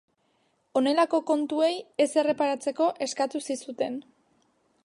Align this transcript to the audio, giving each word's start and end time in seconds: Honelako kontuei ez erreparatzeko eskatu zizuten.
Honelako 0.79 1.19
kontuei 1.27 1.75
ez 2.05 2.09
erreparatzeko 2.23 2.91
eskatu 3.09 3.47
zizuten. 3.49 4.05